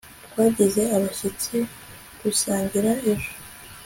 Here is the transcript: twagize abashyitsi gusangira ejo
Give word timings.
twagize 0.27 0.81
abashyitsi 0.95 1.55
gusangira 2.21 2.91
ejo 3.11 3.31